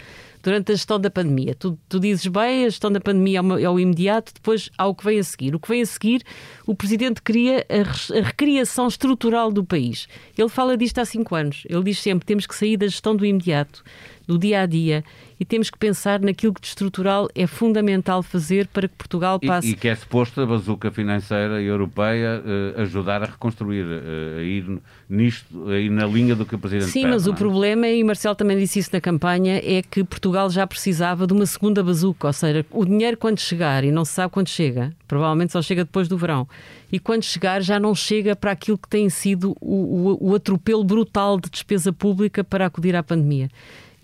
durante 0.45 0.71
a 0.71 0.75
gestão 0.75 1.01
da 1.01 1.11
pandemia. 1.11 1.55
Tu, 1.55 1.77
tu 1.89 1.99
dizes 1.99 2.27
bem, 2.27 2.67
a 2.67 2.69
gestão 2.69 2.93
da 2.93 3.01
pandemia 3.01 3.39
é, 3.39 3.41
uma, 3.41 3.61
é, 3.61 3.69
o 3.69 3.81
imediato, 3.81 4.33
depois 4.35 4.71
há 4.77 4.87
o 4.87 4.95
que 4.95 5.03
vem 5.03 5.19
a 5.19 5.25
seguir. 5.25 5.55
O 5.55 5.59
que 5.59 5.69
vem 5.69 5.81
a 5.81 5.87
seguir, 5.87 6.23
o 6.67 6.75
Presidente 6.75 7.23
cria 7.23 7.67
a, 7.69 8.19
a 8.19 8.23
recriação 8.23 8.87
estrutural 8.87 9.51
do 9.51 9.65
país. 9.65 10.07
Ele 10.37 10.49
fala 10.51 10.77
disto 10.77 10.99
há 10.99 11.05
cinco 11.07 11.35
anos. 11.35 11.63
Ele 11.67 11.83
diz 11.83 11.99
sempre 11.99 12.27
temos 12.27 12.47
que 12.47 12.55
sair 12.55 12.77
da 12.77 12.87
gestão 12.87 13.17
do 13.17 13.25
imediato, 13.25 13.83
do 14.26 14.38
dia 14.38 14.61
a 14.61 14.66
dia, 14.66 15.04
e 15.38 15.45
temos 15.45 15.71
que 15.71 15.78
pensar 15.78 16.21
naquilo 16.21 16.54
que 16.54 16.61
de 16.61 16.69
estrutural 16.69 17.28
é 17.35 17.47
fundamental 17.47 18.23
fazer 18.23 18.66
para 18.69 18.88
que 18.88 18.95
Portugal 18.95 19.38
passe. 19.38 19.69
E, 19.69 19.71
e 19.73 19.75
que 19.75 19.88
é 19.88 19.95
suposto 19.95 20.40
a 20.40 20.47
bazuca 20.47 20.90
financeira 20.90 21.61
europeia 21.61 22.40
uh, 22.40 22.81
ajudar 22.83 23.23
a 23.23 23.26
reconstruir, 23.26 23.85
uh, 23.85 24.38
a 24.38 24.43
ir 24.43 24.78
nisto, 25.09 25.69
a 25.69 25.78
ir 25.78 25.90
na 25.90 26.07
linha 26.07 26.35
do 26.35 26.47
que 26.47 26.54
o 26.54 26.59
Presidente 26.59 26.90
Sim, 26.90 27.07
mas 27.07 27.26
é? 27.26 27.31
o 27.31 27.35
problema, 27.35 27.88
e 27.88 28.02
Marcelo 28.02 28.35
também 28.35 28.57
disse 28.59 28.78
isso 28.78 28.90
na 28.93 29.00
campanha, 29.00 29.61
é 29.62 29.83
que 29.83 30.02
Portugal 30.04 30.49
já 30.50 30.66
precisava 30.66 31.26
de 31.26 31.33
uma 31.33 31.47
segunda 31.47 31.83
bazuca, 31.83 32.28
ou 32.28 32.33
seja, 32.33 32.64
o 32.71 32.85
dinheiro 32.85 33.16
quando 33.16 33.38
chegar, 33.38 33.85
e 33.85 33.90
não 33.90 34.04
se 34.04 34.12
sabe 34.12 34.33
quando 34.33 34.49
chega, 34.49 34.93
provavelmente 35.07 35.52
só 35.52 35.61
chega 35.61 35.85
depois 35.85 36.09
do 36.09 36.16
verão, 36.16 36.49
e 36.90 36.99
quando 36.99 37.25
chegar 37.25 37.61
já 37.61 37.78
não 37.81 37.95
chega 37.95 38.37
para 38.37 38.52
aquilo 38.52 38.78
que 38.78 38.88
tem 38.88 39.11
sido 39.11 39.57
o, 39.61 40.16
o, 40.21 40.31
o 40.31 40.35
atropelo 40.35 40.85
brutal 40.85 41.38
de 41.40 41.50
despesa 41.50 41.93
pública 41.93 42.45
para 42.45 42.66
acudir 42.66 42.95
à 42.95 43.02
pandemia. 43.02 43.50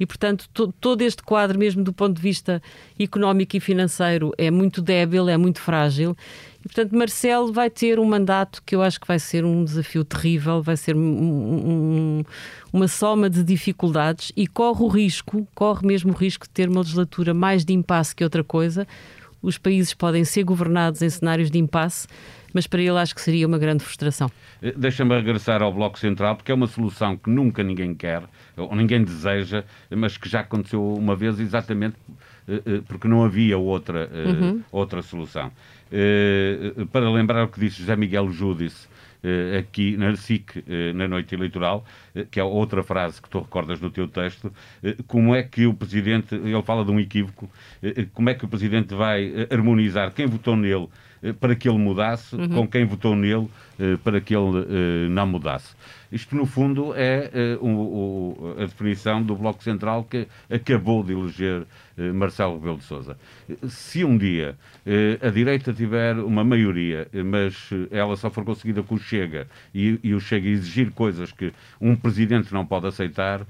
E, 0.00 0.06
portanto, 0.06 0.48
to, 0.54 0.72
todo 0.80 1.02
este 1.02 1.22
quadro, 1.22 1.58
mesmo 1.58 1.84
do 1.84 1.92
ponto 1.92 2.16
de 2.16 2.22
vista 2.22 2.62
económico 2.98 3.54
e 3.54 3.60
financeiro, 3.60 4.32
é 4.38 4.50
muito 4.50 4.80
débil, 4.80 5.28
é 5.28 5.36
muito 5.36 5.60
frágil. 5.60 6.16
E, 6.60 6.62
portanto, 6.62 6.96
Marcelo 6.96 7.52
vai 7.52 7.68
ter 7.68 8.00
um 8.00 8.06
mandato 8.06 8.62
que 8.64 8.74
eu 8.74 8.80
acho 8.80 8.98
que 8.98 9.06
vai 9.06 9.18
ser 9.18 9.44
um 9.44 9.62
desafio 9.62 10.02
terrível, 10.02 10.62
vai 10.62 10.78
ser 10.78 10.96
um, 10.96 11.00
um, 11.00 12.24
uma 12.72 12.88
soma 12.88 13.28
de 13.28 13.44
dificuldades 13.44 14.32
e 14.34 14.46
corre 14.46 14.82
o 14.82 14.88
risco, 14.88 15.46
corre 15.54 15.86
mesmo 15.86 16.12
o 16.12 16.16
risco 16.16 16.46
de 16.46 16.50
ter 16.50 16.70
uma 16.70 16.80
legislatura 16.80 17.34
mais 17.34 17.62
de 17.62 17.74
impasse 17.74 18.16
que 18.16 18.24
outra 18.24 18.42
coisa. 18.42 18.88
Os 19.42 19.58
países 19.58 19.92
podem 19.92 20.24
ser 20.24 20.44
governados 20.44 21.02
em 21.02 21.10
cenários 21.10 21.50
de 21.50 21.58
impasse 21.58 22.06
mas 22.52 22.66
para 22.66 22.80
ele 22.80 22.98
acho 22.98 23.14
que 23.14 23.20
seria 23.20 23.46
uma 23.46 23.58
grande 23.58 23.84
frustração. 23.84 24.30
Eh, 24.62 24.74
deixa-me 24.76 25.14
regressar 25.14 25.62
ao 25.62 25.72
Bloco 25.72 25.98
Central, 25.98 26.36
porque 26.36 26.52
é 26.52 26.54
uma 26.54 26.66
solução 26.66 27.16
que 27.16 27.30
nunca 27.30 27.62
ninguém 27.62 27.94
quer, 27.94 28.22
ou 28.56 28.74
ninguém 28.74 29.02
deseja, 29.04 29.64
mas 29.90 30.16
que 30.16 30.28
já 30.28 30.40
aconteceu 30.40 30.94
uma 30.94 31.16
vez 31.16 31.38
exatamente 31.38 31.96
eh, 32.48 32.62
eh, 32.66 32.80
porque 32.86 33.08
não 33.08 33.24
havia 33.24 33.58
outra, 33.58 34.10
uhum. 34.12 34.62
outra 34.70 35.02
solução. 35.02 35.50
Para 36.92 37.10
lembrar 37.10 37.44
o 37.44 37.48
que 37.48 37.58
disse 37.58 37.80
José 37.80 37.96
Miguel 37.96 38.30
Júdice, 38.30 38.88
aqui 39.58 39.96
na 39.96 40.14
SIC, 40.16 40.64
na 40.94 41.08
noite 41.08 41.34
eleitoral, 41.34 41.84
que 42.30 42.38
é 42.38 42.44
outra 42.44 42.82
frase 42.84 43.20
que 43.20 43.28
tu 43.28 43.40
recordas 43.40 43.80
no 43.80 43.90
teu 43.90 44.06
texto, 44.06 44.52
como 45.08 45.34
é 45.34 45.42
que 45.42 45.66
o 45.66 45.74
Presidente, 45.74 46.36
ele 46.36 46.62
fala 46.62 46.84
de 46.84 46.92
um 46.92 47.00
equívoco, 47.00 47.50
como 48.14 48.30
é 48.30 48.34
que 48.34 48.44
o 48.44 48.48
Presidente 48.48 48.94
vai 48.94 49.48
harmonizar 49.50 50.12
quem 50.12 50.26
votou 50.26 50.56
nele 50.56 50.88
para 51.38 51.54
que 51.54 51.68
ele 51.68 51.78
mudasse, 51.78 52.34
uhum. 52.34 52.48
com 52.48 52.68
quem 52.68 52.84
votou 52.84 53.14
nele 53.14 53.48
eh, 53.78 53.96
para 54.02 54.20
que 54.20 54.34
ele 54.34 54.58
eh, 54.58 55.08
não 55.10 55.26
mudasse. 55.26 55.74
Isto, 56.10 56.34
no 56.34 56.44
fundo, 56.44 56.92
é 56.96 57.30
a 58.58 58.64
definição 58.66 59.22
do 59.22 59.36
Bloco 59.36 59.62
Central 59.62 60.02
que 60.02 60.26
acabou 60.50 61.04
de 61.04 61.12
eleger 61.12 61.64
Marcelo 62.12 62.54
Rebelo 62.54 62.78
de 62.78 62.82
Sousa. 62.84 63.16
Se 63.68 64.04
um 64.04 64.18
dia 64.18 64.56
a 65.22 65.30
direita 65.30 65.72
tiver 65.72 66.16
uma 66.16 66.42
maioria, 66.42 67.06
mas 67.24 67.70
ela 67.92 68.16
só 68.16 68.28
for 68.28 68.44
conseguida 68.44 68.82
com 68.82 68.96
o 68.96 68.98
Chega 68.98 69.46
e, 69.72 70.00
e 70.02 70.12
o 70.12 70.18
Chega 70.18 70.48
exigir 70.48 70.90
coisas 70.90 71.30
que 71.30 71.52
um 71.80 71.94
presidente 71.94 72.52
não 72.52 72.66
pode 72.66 72.88
aceitar, 72.88 73.46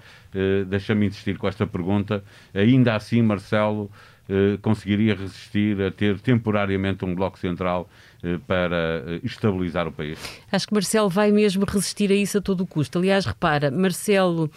deixa-me 0.69 1.07
insistir 1.07 1.39
com 1.39 1.49
esta 1.49 1.67
pergunta, 1.67 2.23
ainda 2.53 2.95
assim, 2.95 3.23
Marcelo, 3.23 3.91
eh, 3.91 4.20
conseguiria 4.63 5.15
resistir 5.15 5.81
a 5.83 5.91
ter 5.91 6.19
temporariamente 6.21 7.05
um 7.05 7.15
bloco 7.15 7.39
central 7.39 7.89
eh, 8.23 8.39
para 8.47 9.05
eh, 9.07 9.21
estabilizar 9.25 9.89
o 9.89 9.93
país? 9.93 10.19
Acho 10.51 10.69
que 10.69 10.75
Marcelo 10.75 11.09
vai 11.09 11.33
mesmo 11.33 11.65
resistir 11.65 12.11
a 12.13 12.15
isso 12.15 12.39
a 12.39 12.41
todo 12.41 12.63
o 12.63 12.67
custo. 12.67 12.99
Aliás, 12.99 13.27
repara, 13.27 13.71
Marcelo 13.71 14.51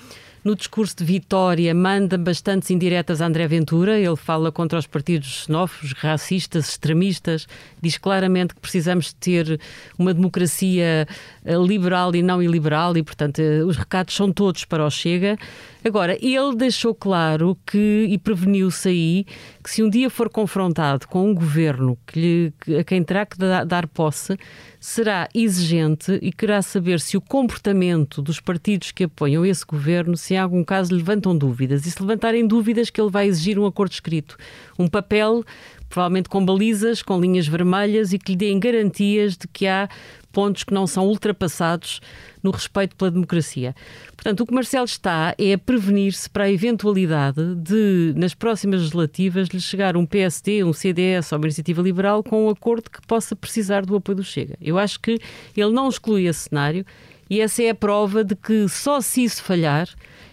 no 0.43 0.55
discurso 0.55 0.97
de 0.97 1.05
vitória, 1.05 1.73
manda 1.73 2.17
bastantes 2.17 2.69
indiretas 2.69 3.21
a 3.21 3.27
André 3.27 3.47
Ventura. 3.47 3.97
Ele 3.97 4.15
fala 4.15 4.51
contra 4.51 4.77
os 4.77 4.85
partidos 4.85 5.45
xenófobos, 5.45 5.93
racistas, 5.93 6.69
extremistas. 6.69 7.47
Diz 7.81 7.97
claramente 7.97 8.53
que 8.53 8.59
precisamos 8.59 9.13
ter 9.13 9.59
uma 9.97 10.13
democracia 10.13 11.07
eh, 11.45 11.55
liberal 11.55 12.13
e 12.13 12.21
não 12.21 12.43
iliberal 12.43 12.97
e, 12.97 13.03
portanto, 13.03 13.39
eh, 13.39 13.63
os 13.63 13.77
recados 13.77 14.15
são 14.15 14.31
todos 14.31 14.65
para 14.65 14.85
o 14.85 14.89
Chega. 14.89 15.37
Agora, 15.85 16.17
ele 16.21 16.55
deixou 16.55 16.95
claro 16.95 17.57
que, 17.65 18.07
e 18.09 18.17
preveniu-se 18.17 18.89
aí, 18.89 19.25
que 19.61 19.69
se 19.69 19.83
um 19.83 19.89
dia 19.89 20.09
for 20.09 20.29
confrontado 20.29 21.07
com 21.07 21.29
um 21.29 21.33
governo 21.33 21.97
que 22.07 22.19
lhe, 22.67 22.77
a 22.79 22.83
quem 22.83 23.03
terá 23.03 23.25
que 23.25 23.37
dar 23.37 23.87
posse, 23.87 24.37
será 24.83 25.29
exigente 25.33 26.19
e 26.21 26.29
querá 26.29 26.61
saber 26.61 26.99
se 26.99 27.15
o 27.15 27.21
comportamento 27.21 28.21
dos 28.21 28.41
partidos 28.41 28.91
que 28.91 29.05
apoiam 29.05 29.45
esse 29.45 29.65
governo, 29.65 30.17
se 30.17 30.33
em 30.33 30.37
algum 30.37 30.61
caso 30.61 30.93
levantam 30.93 31.37
dúvidas. 31.37 31.85
E 31.85 31.91
se 31.91 32.01
levantarem 32.01 32.45
dúvidas, 32.45 32.89
que 32.89 32.99
ele 32.99 33.09
vai 33.09 33.27
exigir 33.27 33.57
um 33.57 33.65
acordo 33.65 33.93
escrito, 33.93 34.35
um 34.77 34.89
papel, 34.89 35.45
provavelmente 35.87 36.27
com 36.27 36.45
balizas, 36.45 37.01
com 37.01 37.17
linhas 37.17 37.47
vermelhas 37.47 38.11
e 38.11 38.19
que 38.19 38.33
lhe 38.33 38.37
deem 38.37 38.59
garantias 38.59 39.37
de 39.37 39.47
que 39.47 39.67
há 39.67 39.87
pontos 40.33 40.63
que 40.63 40.73
não 40.73 40.87
são 40.87 41.07
ultrapassados 41.07 42.01
no 42.41 42.51
respeito 42.51 42.95
pela 42.95 43.11
democracia. 43.11 43.73
Portanto, 44.15 44.41
o 44.41 44.45
que 44.45 44.53
Marcelo 44.53 44.85
está 44.85 45.33
é 45.37 45.53
a 45.53 45.57
prevenir-se 45.57 46.29
para 46.29 46.45
a 46.45 46.51
eventualidade 46.51 47.55
de, 47.55 48.13
nas 48.17 48.33
próximas 48.33 48.81
legislativas, 48.81 49.47
lhe 49.49 49.61
chegar 49.61 49.95
um 49.95 50.05
PSD, 50.05 50.63
um 50.63 50.73
CDS 50.73 51.31
ou 51.31 51.37
uma 51.37 51.45
iniciativa 51.45 51.81
liberal 51.81 52.23
com 52.23 52.47
um 52.47 52.49
acordo 52.49 52.89
que 52.89 52.99
possa 53.07 53.35
precisar 53.35 53.85
do 53.85 53.95
apoio 53.95 54.17
do 54.17 54.23
Chega. 54.23 54.57
Eu 54.59 54.77
acho 54.77 54.99
que 54.99 55.19
ele 55.55 55.71
não 55.71 55.87
exclui 55.87 56.25
esse 56.25 56.49
cenário 56.49 56.83
e 57.29 57.39
essa 57.39 57.63
é 57.63 57.69
a 57.69 57.75
prova 57.75 58.23
de 58.23 58.35
que 58.35 58.67
só 58.67 58.99
se 58.99 59.23
isso 59.23 59.43
falhar 59.43 59.87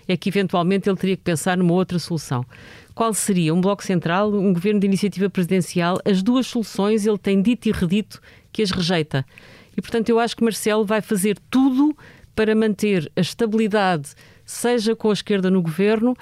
é 0.09 0.16
que 0.16 0.28
eventualmente 0.28 0.88
ele 0.88 0.97
teria 0.97 1.16
que 1.16 1.23
pensar 1.23 1.57
numa 1.57 1.73
outra 1.73 1.99
solução. 1.99 2.45
Qual 2.95 3.14
seria? 3.14 3.54
Um 3.54 3.61
bloco 3.61 3.85
central, 3.85 4.33
um 4.33 4.52
governo 4.52 4.80
de 4.80 4.87
iniciativa 4.87 5.30
presidencial? 5.30 5.99
As 6.04 6.23
duas 6.23 6.47
soluções 6.47 7.07
ele 7.07 7.19
tem 7.19 7.40
dito 7.40 7.69
e 7.69 7.73
redito 7.73 8.21
que 8.52 8.62
as 8.62 8.71
rejeita. 8.71 9.25
E, 9.76 9.80
portanto, 9.80 10.08
eu 10.08 10.18
acho 10.18 10.36
que 10.36 10.44
Marcelo 10.44 10.84
vai 10.84 11.00
fazer 11.00 11.38
tudo 11.50 11.96
para 12.34 12.54
manter 12.54 13.10
a 13.16 13.20
estabilidade, 13.20 14.14
seja 14.44 14.96
com 14.96 15.10
a 15.10 15.12
esquerda 15.12 15.50
no 15.50 15.60
governo, 15.60 16.16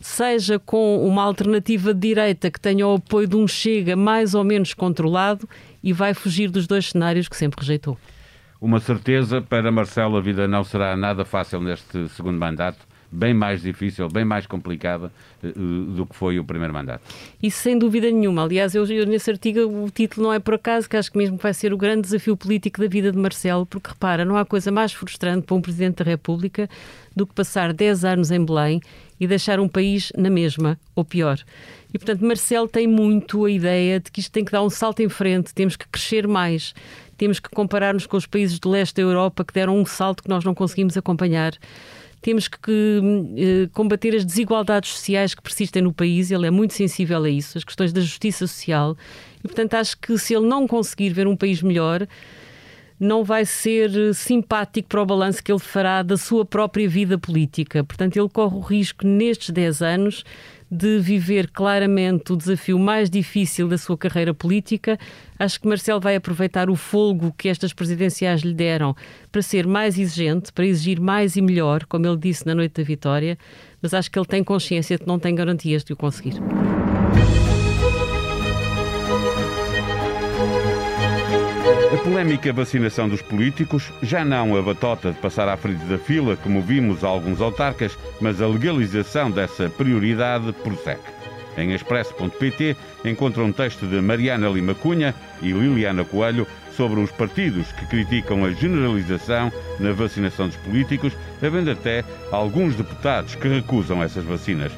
seja 0.00 0.58
com 0.58 1.06
uma 1.06 1.22
alternativa 1.22 1.92
de 1.92 2.00
direita 2.00 2.50
que 2.50 2.60
tenha 2.60 2.86
o 2.86 2.94
apoio 2.94 3.26
de 3.26 3.36
um 3.36 3.48
Chega 3.48 3.96
mais 3.96 4.34
ou 4.34 4.44
menos 4.44 4.74
controlado 4.74 5.48
e 5.82 5.92
vai 5.92 6.14
fugir 6.14 6.50
dos 6.50 6.66
dois 6.66 6.90
cenários 6.90 7.28
que 7.28 7.36
sempre 7.36 7.60
rejeitou. 7.60 7.98
Uma 8.60 8.80
certeza, 8.80 9.42
para 9.42 9.70
Marcelo 9.70 10.16
a 10.16 10.20
vida 10.20 10.46
não 10.46 10.64
será 10.64 10.96
nada 10.96 11.24
fácil 11.24 11.60
neste 11.60 12.08
segundo 12.10 12.38
mandato 12.38 12.86
bem 13.14 13.32
mais 13.32 13.62
difícil, 13.62 14.08
bem 14.08 14.24
mais 14.24 14.46
complicada 14.46 15.12
uh, 15.42 15.48
do 15.48 16.04
que 16.04 16.16
foi 16.16 16.38
o 16.38 16.44
primeiro 16.44 16.74
mandato. 16.74 17.02
Isso 17.42 17.62
sem 17.62 17.78
dúvida 17.78 18.10
nenhuma. 18.10 18.42
Aliás, 18.42 18.74
eu, 18.74 18.84
eu, 18.86 19.06
nesse 19.06 19.30
artigo 19.30 19.60
o 19.60 19.90
título 19.90 20.26
não 20.26 20.32
é 20.32 20.40
por 20.40 20.54
acaso, 20.54 20.88
que 20.88 20.96
acho 20.96 21.12
que 21.12 21.18
mesmo 21.18 21.36
vai 21.36 21.54
ser 21.54 21.72
o 21.72 21.76
grande 21.76 22.02
desafio 22.02 22.36
político 22.36 22.80
da 22.80 22.88
vida 22.88 23.12
de 23.12 23.18
Marcelo, 23.18 23.64
porque 23.64 23.90
repara, 23.90 24.24
não 24.24 24.36
há 24.36 24.44
coisa 24.44 24.72
mais 24.72 24.92
frustrante 24.92 25.46
para 25.46 25.54
um 25.54 25.62
Presidente 25.62 26.02
da 26.02 26.10
República 26.10 26.68
do 27.14 27.26
que 27.26 27.34
passar 27.34 27.72
10 27.72 28.04
anos 28.04 28.30
em 28.30 28.44
Belém 28.44 28.80
e 29.20 29.26
deixar 29.26 29.60
um 29.60 29.68
país 29.68 30.12
na 30.16 30.28
mesma, 30.28 30.78
ou 30.94 31.04
pior. 31.04 31.38
E, 31.92 31.98
portanto, 31.98 32.24
Marcelo 32.24 32.66
tem 32.66 32.88
muito 32.88 33.44
a 33.44 33.50
ideia 33.50 34.00
de 34.00 34.10
que 34.10 34.18
isto 34.18 34.32
tem 34.32 34.44
que 34.44 34.50
dar 34.50 34.62
um 34.62 34.70
salto 34.70 35.00
em 35.00 35.08
frente, 35.08 35.54
temos 35.54 35.76
que 35.76 35.86
crescer 35.86 36.26
mais, 36.26 36.74
temos 37.16 37.38
que 37.38 37.48
comparar-nos 37.48 38.06
com 38.06 38.16
os 38.16 38.26
países 38.26 38.58
do 38.58 38.68
leste 38.68 38.96
da 38.96 39.02
Europa 39.02 39.44
que 39.44 39.54
deram 39.54 39.78
um 39.78 39.86
salto 39.86 40.24
que 40.24 40.28
nós 40.28 40.44
não 40.44 40.54
conseguimos 40.54 40.96
acompanhar. 40.96 41.52
Temos 42.24 42.48
que 42.48 43.02
eh, 43.36 43.68
combater 43.74 44.16
as 44.16 44.24
desigualdades 44.24 44.92
sociais 44.92 45.34
que 45.34 45.42
persistem 45.42 45.82
no 45.82 45.92
país, 45.92 46.30
ele 46.30 46.46
é 46.46 46.50
muito 46.50 46.72
sensível 46.72 47.22
a 47.22 47.28
isso, 47.28 47.58
as 47.58 47.64
questões 47.64 47.92
da 47.92 48.00
justiça 48.00 48.46
social. 48.46 48.96
E, 49.40 49.42
portanto, 49.42 49.74
acho 49.74 49.98
que 49.98 50.16
se 50.16 50.34
ele 50.34 50.46
não 50.46 50.66
conseguir 50.66 51.10
ver 51.10 51.26
um 51.26 51.36
país 51.36 51.60
melhor, 51.60 52.08
não 52.98 53.24
vai 53.24 53.44
ser 53.44 54.14
simpático 54.14 54.88
para 54.88 55.02
o 55.02 55.06
balanço 55.06 55.42
que 55.42 55.50
ele 55.50 55.58
fará 55.58 56.02
da 56.02 56.16
sua 56.16 56.44
própria 56.44 56.88
vida 56.88 57.18
política. 57.18 57.82
Portanto, 57.82 58.16
ele 58.16 58.28
corre 58.28 58.56
o 58.56 58.60
risco, 58.60 59.06
nestes 59.06 59.50
10 59.50 59.82
anos, 59.82 60.24
de 60.70 60.98
viver 60.98 61.50
claramente 61.50 62.32
o 62.32 62.36
desafio 62.36 62.78
mais 62.78 63.08
difícil 63.08 63.68
da 63.68 63.78
sua 63.78 63.96
carreira 63.96 64.34
política. 64.34 64.98
Acho 65.38 65.60
que 65.60 65.68
Marcelo 65.68 66.00
vai 66.00 66.16
aproveitar 66.16 66.68
o 66.68 66.76
folgo 66.76 67.32
que 67.36 67.48
estas 67.48 67.72
presidenciais 67.72 68.40
lhe 68.40 68.54
deram 68.54 68.94
para 69.30 69.42
ser 69.42 69.66
mais 69.66 69.98
exigente, 69.98 70.52
para 70.52 70.66
exigir 70.66 71.00
mais 71.00 71.36
e 71.36 71.42
melhor, 71.42 71.84
como 71.86 72.06
ele 72.06 72.16
disse 72.16 72.46
na 72.46 72.54
noite 72.54 72.80
da 72.80 72.82
vitória, 72.82 73.38
mas 73.80 73.94
acho 73.94 74.10
que 74.10 74.18
ele 74.18 74.26
tem 74.26 74.42
consciência 74.42 74.96
de 74.96 75.02
que 75.02 75.08
não 75.08 75.18
tem 75.18 75.34
garantias 75.34 75.84
de 75.84 75.92
o 75.92 75.96
conseguir. 75.96 76.34
A 81.94 81.96
polémica 81.96 82.52
vacinação 82.52 83.08
dos 83.08 83.22
políticos, 83.22 83.92
já 84.02 84.24
não 84.24 84.56
a 84.56 84.60
batota 84.60 85.12
de 85.12 85.18
passar 85.20 85.48
à 85.48 85.56
frente 85.56 85.84
da 85.84 85.96
fila, 85.96 86.36
como 86.36 86.60
vimos 86.60 87.04
alguns 87.04 87.40
autarcas, 87.40 87.96
mas 88.20 88.42
a 88.42 88.48
legalização 88.48 89.30
dessa 89.30 89.70
prioridade 89.70 90.52
prossegue. 90.54 90.98
Em 91.56 91.72
expresso.pt 91.72 92.76
encontra 93.04 93.44
um 93.44 93.52
texto 93.52 93.86
de 93.86 94.00
Mariana 94.00 94.48
Lima 94.48 94.74
Cunha 94.74 95.14
e 95.40 95.52
Liliana 95.52 96.04
Coelho 96.04 96.48
sobre 96.76 96.98
os 96.98 97.12
partidos 97.12 97.70
que 97.70 97.86
criticam 97.86 98.44
a 98.44 98.50
generalização 98.50 99.52
na 99.78 99.92
vacinação 99.92 100.48
dos 100.48 100.56
políticos, 100.56 101.12
havendo 101.40 101.70
até 101.70 102.02
alguns 102.32 102.74
deputados 102.74 103.36
que 103.36 103.46
recusam 103.46 104.02
essas 104.02 104.24
vacinas. 104.24 104.72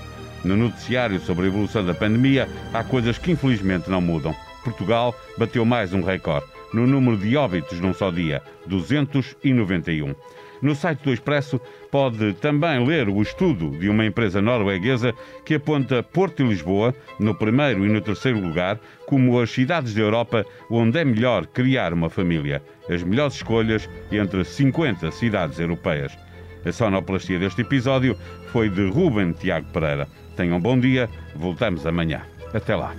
No 0.45 0.55
noticiário 0.55 1.19
sobre 1.21 1.47
a 1.47 1.49
evolução 1.49 1.83
da 1.83 1.95
pandemia, 1.95 2.47
há 2.75 2.85
coisas 2.85 3.17
que 3.17 3.31
infelizmente 3.31 3.89
não 3.89 4.03
mudam. 4.03 4.37
Portugal 4.63 5.19
bateu 5.39 5.65
mais 5.65 5.95
um 5.95 6.03
recorde 6.03 6.56
no 6.73 6.87
número 6.87 7.17
de 7.17 7.37
óbitos 7.37 7.81
num 7.81 7.95
só 7.95 8.11
dia, 8.11 8.43
291. 8.67 10.15
No 10.63 10.75
site 10.75 11.03
do 11.03 11.13
Expresso 11.13 11.61
pode 11.91 12.33
também 12.35 12.85
ler 12.85 13.09
o 13.09 13.21
estudo 13.21 13.71
de 13.79 13.89
uma 13.89 14.07
empresa 14.07 14.41
norueguesa 14.41 15.13
que 15.45 15.55
aponta 15.55 16.03
Porto 16.03 16.43
e 16.43 16.49
Lisboa, 16.49 16.95
no 17.21 17.35
primeiro 17.35 17.85
e 17.85 17.89
no 17.89 18.01
terceiro 18.01 18.41
lugar, 18.41 18.79
como 19.07 19.39
as 19.39 19.51
cidades 19.51 19.95
da 19.95 20.01
Europa 20.01 20.45
onde 20.71 20.99
é 20.99 21.05
melhor 21.05 21.47
criar 21.47 21.93
uma 21.93 22.09
família. 22.09 22.63
As 22.89 23.03
melhores 23.03 23.35
escolhas 23.35 23.89
entre 24.11 24.45
50 24.45 25.11
cidades 25.11 25.59
europeias. 25.59 26.17
A 26.65 26.73
sonoplastia 26.73 27.39
deste 27.39 27.63
episódio 27.63 28.17
foi 28.47 28.69
de 28.69 28.89
Ruben 28.89 29.33
Tiago 29.33 29.71
Pereira. 29.73 30.09
Tenham 30.37 30.57
um 30.57 30.61
bom 30.61 30.79
dia, 30.79 31.09
voltamos 31.35 31.87
amanhã. 31.87 32.23
Até 32.53 32.75
lá. 32.75 32.95